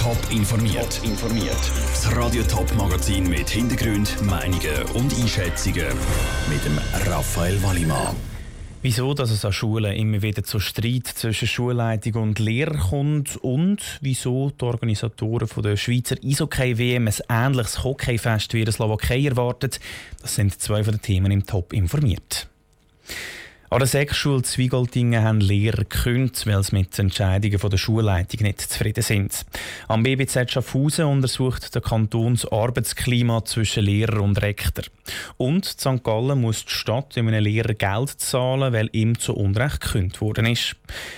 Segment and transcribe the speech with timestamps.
[0.00, 1.00] Top informiert.
[1.02, 1.58] informiert.
[1.88, 5.86] Das Radio Top Magazin mit Hintergrund, Meinungen und Einschätzungen
[6.48, 6.78] mit dem
[7.10, 8.14] Raphael Wallimann.
[8.82, 13.98] Wieso, dass es an Schulen immer wieder zu Streit zwischen Schulleitung und Lehrer kommt und
[14.00, 19.70] wieso die Organisatoren von der Schweizer Eishockey-WM ein ähnliches Hockeyfest wie in der Slowakei erwarten,
[20.22, 22.46] das sind zwei von den Themen im Top informiert.
[23.74, 29.02] An der Sechsschule Zwiegoldingen haben Lehrer gekündigt, weil sie mit Entscheidungen der Schulleitung nicht zufrieden
[29.02, 29.44] sind.
[29.88, 34.84] Am BBZ Schaffhausen untersucht der Kanton das Arbeitsklima zwischen Lehrer und Rektor.
[35.38, 36.04] Und St.
[36.04, 40.76] Gallen muss die Stadt einem Lehrer Geld zahlen, weil ihm zu Unrecht gekündigt worden ist.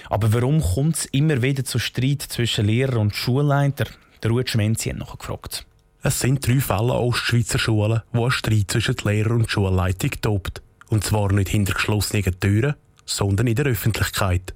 [0.09, 3.85] Aber warum kommt es immer wieder zu Streit zwischen Lehrer und Schulleiter?
[4.23, 5.67] Der Ruud Schmenzi hat noch gefragt.
[6.03, 10.63] Es sind drei Fälle an Ostschweizer Schulen, wo ein Streit zwischen Lehrer und Schulleitung tobt.
[10.89, 14.55] Und zwar nicht hinter geschlossenen Türen, sondern in der Öffentlichkeit.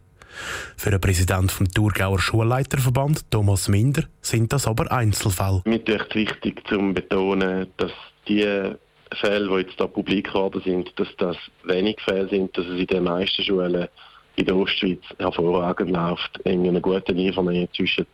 [0.77, 5.63] Für den Präsidenten des Thurgauer Schulleiterverband, Thomas Minder, sind das aber Einzelfälle.
[5.65, 7.93] Mir ist wichtig zu betonen, dass
[8.29, 8.75] die
[9.13, 12.87] Fälle, die jetzt da publik geworden sind, dass das wenig Fälle sind, dass es in
[12.87, 13.89] den meisten Schulen
[14.37, 18.07] in der Ostschweiz hervorragend läuft, in einer guten Einvernähe zwischen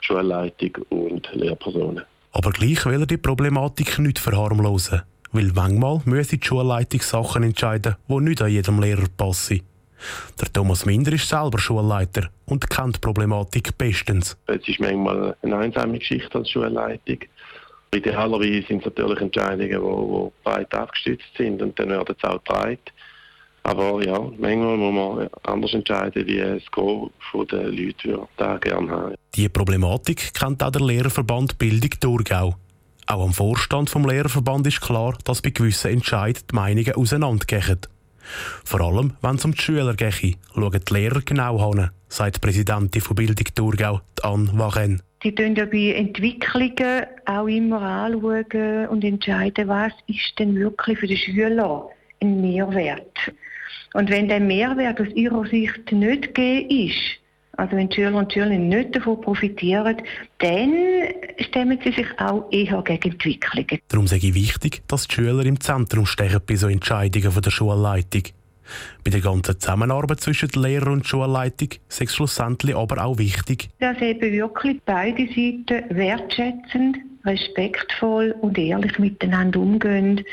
[0.00, 2.04] Schulleitung und Lehrpersonen.
[2.32, 5.02] Aber gleich will er die Problematik nicht verharmlosen
[5.34, 9.62] weil manchmal müsse die Schulleitung Sachen entscheiden, die nicht an jedem Lehrer passen.
[10.40, 14.36] Der Thomas Minder ist selber Schulleiter und kennt die Problematik bestens.
[14.46, 17.18] Es ist manchmal eine einsame Geschichte als Schulleitung.
[17.92, 22.38] Idealerweise sind es natürlich Entscheidungen, die, die breit abgestützt sind und dann werden sie auch
[22.38, 22.78] getragen.
[23.64, 27.10] Aber ja, manchmal muss man anders entscheiden, wie es Gros
[27.50, 29.14] der Leute da gerne haben.
[29.34, 32.56] Diese Problematik kennt auch der Lehrerverband Bildung Thurgau.
[33.06, 37.80] Auch am Vorstand vom Lehrerverband ist klar, dass bei gewissen Entscheidungen die Meinungen auseinandergehen.
[38.64, 42.40] Vor allem, wenn es um die Schüler geht, schauen die Lehrer genau hin, sagt die
[42.40, 45.02] Präsidentin von Bildung Thurgau, Anne Waren.
[45.22, 51.06] Sie schauen ja bei Entwicklungen auch immer anschauen und entscheiden, was ist denn wirklich für
[51.06, 51.88] die Schüler
[52.22, 53.32] ein Mehrwert.
[53.92, 57.23] Und wenn der Mehrwert aus ihrer Sicht nicht gegeben ist,
[57.56, 59.96] also wenn die Schüler und Schülerinnen nicht davon profitieren,
[60.38, 60.72] dann
[61.40, 63.80] stemmen sie sich auch eher gegen Entwicklungen.
[63.88, 67.50] Darum sage ich wichtig, dass die Schüler im Zentrum stehen bei so Entscheidungen von der
[67.50, 68.22] Schulleitung.
[69.04, 74.32] Bei der ganzen Zusammenarbeit zwischen Lehrer und Schulleitung ist schlussendlich aber auch wichtig, dass eben
[74.32, 80.24] wirklich beide Seiten wertschätzend, respektvoll und ehrlich miteinander umgehen.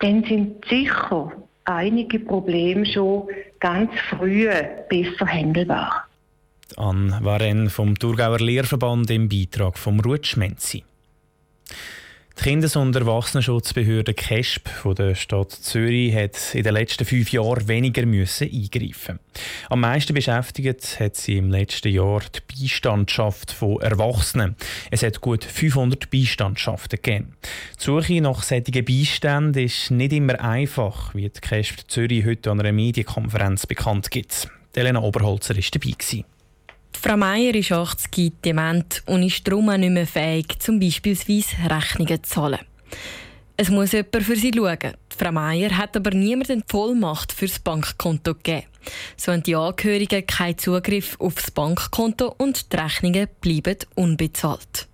[0.00, 1.32] Dann sind sicher
[1.64, 3.28] einige Probleme schon
[3.60, 4.48] ganz früh
[4.88, 6.09] besser handelbar
[6.78, 10.36] an Waren vom Thurgauer Lehrverband im Beitrag vom Ruth.
[12.40, 17.68] Die Kindes- und Erwachsenenschutzbehörde KESP von der Stadt Zürich hat in den letzten fünf Jahren
[17.68, 19.18] weniger müssen eingreifen.
[19.68, 24.56] Am meisten beschäftigt hat sie im letzten Jahr die Beistandschaft von Erwachsenen.
[24.90, 27.36] Es hat gut 500 Beistandschaften gegeben.
[27.78, 32.60] Die Suche nach solchen Beiständen ist nicht immer einfach, wie die KESP Zürich heute an
[32.60, 34.48] einer Medienkonferenz bekannt gibt.
[34.74, 35.90] Elena Oberholzer war dabei.
[35.90, 36.24] Gewesen.
[36.98, 42.22] Frau Meier ist 80 dement und ist darum auch nicht mehr fähig, zum beispielsweise Rechnungen
[42.22, 42.60] zu zahlen.
[43.62, 44.94] Es muss jemand für sie schauen.
[45.14, 48.64] Frau Meier hat aber niemanden Vollmacht für das Bankkonto gegeben.
[49.18, 54.88] So haben die Angehörigen keinen Zugriff auf das Bankkonto und die Rechnungen bleiben unbezahlt.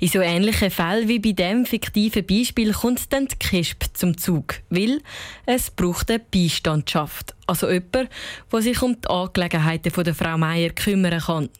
[0.00, 4.62] In so ähnlichen Fällen wie bei dem fiktiven Beispiel kommt dann die KISP zum Zug,
[4.70, 5.02] weil
[5.44, 8.08] es braucht eine Beistandschaft, also jemand,
[8.50, 11.50] der sich um die Angelegenheiten der Frau Meier kümmern kann.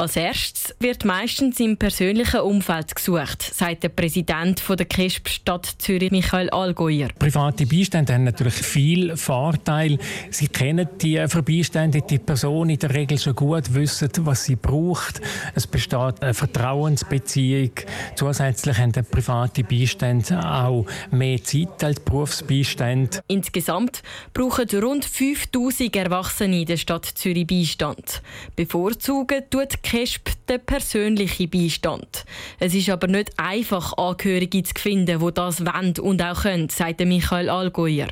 [0.00, 6.10] Als erstes wird meistens im persönlichen Umfeld gesucht, sagt der Präsident der KISP Stadt Zürich,
[6.10, 7.08] Michael Allgäuer.
[7.18, 9.98] Private Beistände haben natürlich viel Vorteil.
[10.30, 15.20] Sie kennen die Verbestände, die Person in der Regel schon gut, wissen, was sie braucht.
[15.54, 17.72] Es besteht eine Vertrauensbeziehung.
[18.16, 23.20] Zusätzlich haben die private Beistände auch mehr Zeit als Berufsbeistände.
[23.26, 28.22] Insgesamt brauchen rund 5000 Erwachsene in der Stadt Zürich Beistand.
[28.56, 32.24] Bevorzugen tut KESP den persönlichen Beistand.
[32.60, 37.00] Es ist aber nicht einfach, Angehörige zu finden, die das wollen und auch können, sagt
[37.00, 38.06] Michael Allgäuer.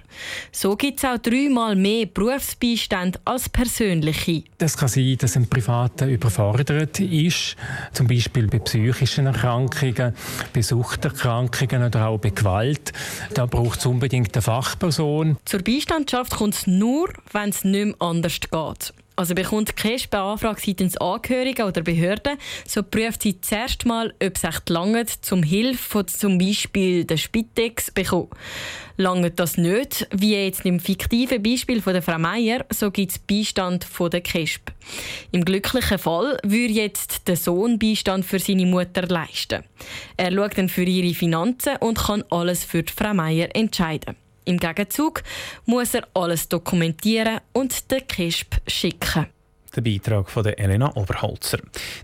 [0.50, 4.42] So gibt es auch dreimal mehr Berufsbeistand als persönliche.
[4.58, 7.54] Das kann sein, dass ein Privater überfordert ist,
[7.92, 10.14] zum Beispiel bei psychischen Erkrankungen,
[10.52, 12.92] bei Suchterkrankungen oder auch bei Gewalt.
[13.34, 15.36] Da braucht es unbedingt eine Fachperson.
[15.44, 18.94] Zur Beistandschaft kommt es nur, wenn es nicht mehr anders geht.
[19.18, 24.36] Also bekommt KESB eine Anfrage seitens Angehörigen oder Behörden, so prüft sie zuerst mal, ob
[24.36, 28.28] es echt langt, zum Hilfe von zum Beispiel der Spitex bekommen.
[28.96, 33.18] Langt das nicht, wie jetzt im fiktiven Beispiel von der Frau Meier, so gibt es
[33.18, 34.70] Beistand von der KESB.
[35.32, 39.64] Im glücklichen Fall würde jetzt der Sohn Beistand für seine Mutter leisten.
[40.16, 44.14] Er schaut dann für ihre Finanzen und kann alles für die Frau Meier entscheiden.
[44.48, 45.22] Im Gegenzug
[45.66, 49.26] muss er alles dokumentieren und der KESB schicken.
[49.76, 51.58] Der Beitrag von Elena Oberholzer.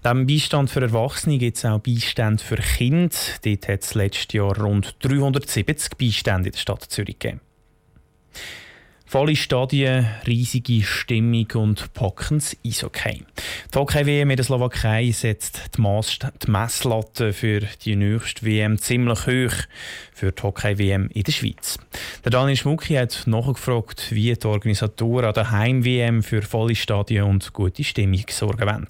[0.04, 3.16] Neben Beistand für Erwachsene gibt es auch Beistand für Kinder.
[3.42, 7.40] Dort hat es letztes Jahr rund 370 Beistände in der Stadt Zürich gegeben.
[9.14, 13.22] Volle Stadien, riesige Stimmung und packendes Eishockey.
[13.72, 19.20] Die Hockey-WM in der Slowakei setzt die, Mass die Messlatte für die nächste WM ziemlich
[19.28, 19.54] hoch
[20.12, 21.78] für die Hockey-WM in der Schweiz.
[22.24, 27.52] Der Daniel Schmucki hat nachgefragt, wie die Organisatoren an der Heim-WM für volle Stadien und
[27.52, 28.88] gute Stimmung sorgen wollen.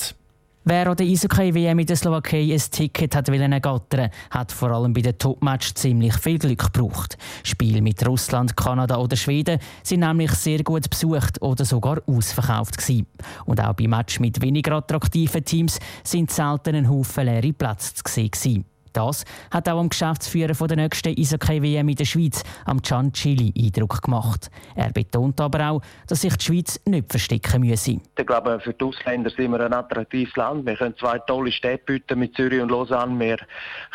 [0.66, 5.02] Wer an der Eishockey-WM in der Slowakei ein Ticket hat ergattern hat vor allem bei
[5.02, 7.18] den Topmatch ziemlich viel Glück gebraucht.
[7.42, 13.06] Spiele mit Russland, Kanada oder Schweden sind nämlich sehr gut besucht oder sogar ausverkauft gewesen.
[13.44, 18.30] Und auch bei Match mit weniger attraktiven Teams sind selten ein Haufen leere Plätze zu
[18.34, 18.64] sehen.
[18.94, 24.02] Das hat auch am Geschäftsführer der nächsten Eishockey-WM in der Schweiz, am Can Chili, Eindruck
[24.02, 24.50] gemacht.
[24.76, 27.98] Er betont aber auch, dass sich die Schweiz nicht verstecken müsse.
[28.16, 30.64] Ich glaube, für die Ausländer sind wir ein attraktives Land.
[30.64, 33.18] Wir können zwei tolle Städte bieten mit Zürich und Lausanne.
[33.18, 33.38] Wir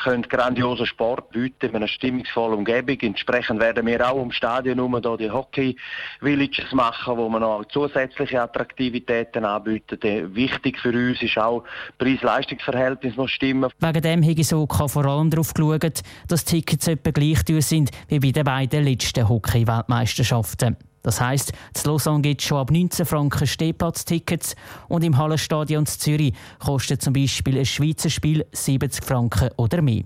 [0.04, 2.98] können grandiosen Sport bieten in einer stimmungsvollen Umgebung.
[3.00, 9.46] Entsprechend werden wir auch im Stadion um die Hockey-Villages machen, wo wir noch zusätzliche Attraktivitäten
[9.46, 10.36] anbieten.
[10.36, 11.64] Wichtig für uns ist auch
[12.00, 13.72] Preis-Leistungs-Verhältnis muss stimmen.
[13.80, 18.20] Wegen dem habe so vor allem darauf geschaut, dass Tickets etwa gleich teuer sind wie
[18.20, 20.76] bei den beiden letzten Hockey-Weltmeisterschaften.
[21.02, 24.56] Das heisst, zu Lausanne gibt es schon ab 19 Franken Stehplatztickets
[24.90, 30.04] und im Hallenstadion Zürich kostet zum Beispiel ein Schweizer Spiel 70 Franken oder mehr.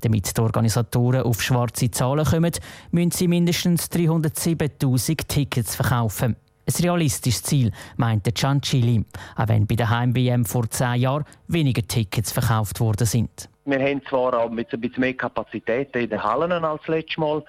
[0.00, 2.52] Damit die Organisatoren auf schwarze Zahlen kommen,
[2.90, 6.36] müssen sie mindestens 307.000 Tickets verkaufen.
[6.66, 9.04] Ein realistisches Ziel, meinte Ciancilli,
[9.36, 13.48] auch wenn bei der Heim-WM vor zehn Jahren weniger Tickets verkauft worden sind.
[13.66, 17.42] Wir haben zwar auch mit ein bisschen mehr Kapazitäten in den Hallen als letztes Mal.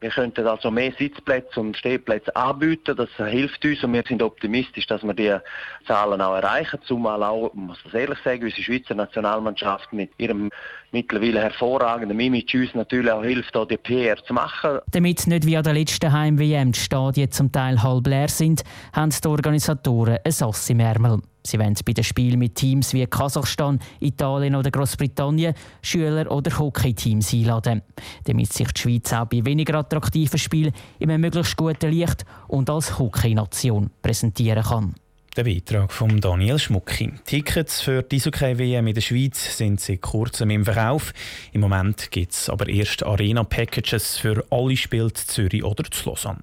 [0.00, 2.94] Wir könnten also mehr Sitzplätze und Stehplätze anbieten.
[2.94, 5.42] Das hilft uns und wir sind optimistisch, dass wir diese
[5.86, 6.78] Zahlen auch erreichen.
[6.84, 10.50] Zumal auch, muss ich ehrlich sagen, unsere Schweizer Nationalmannschaft mit ihrem
[10.90, 14.80] mittlerweile hervorragenden Image uns natürlich auch hilft, die PR zu machen.
[14.90, 19.10] Damit nicht wie an der letzten Heim-WM die Stadien zum Teil halb leer sind, haben
[19.10, 21.22] die Organisatoren ein Sass im Ärmel.
[21.44, 27.32] Sie wollen bei den Spielen mit Teams wie Kasachstan, Italien oder Großbritannien Schüler oder Hockeyteams
[27.34, 27.82] einladen,
[28.24, 32.70] damit sich die Schweiz auch bei weniger attraktiven Spielen in einem möglichst guten Licht und
[32.70, 34.94] als Hockeynation präsentieren kann.
[35.34, 37.14] Der Beitrag von Daniel Schmucki.
[37.24, 41.14] Tickets für die Eishockey-WM in der Schweiz sind seit kurzem im Verkauf.
[41.52, 46.42] Im Moment gibt es aber erst Arena-Packages für alle Spiele zu Zürich oder zu Lausanne.